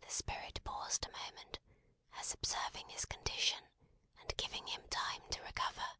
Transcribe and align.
The 0.00 0.10
Spirit 0.10 0.58
paused 0.64 1.06
a 1.06 1.12
moment, 1.16 1.60
as 2.18 2.34
observing 2.34 2.88
his 2.88 3.04
condition, 3.04 3.62
and 4.20 4.36
giving 4.36 4.66
him 4.66 4.82
time 4.88 5.22
to 5.30 5.40
recover. 5.42 5.92